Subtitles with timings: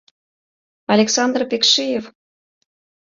[0.93, 2.05] —Александр Пекшиев!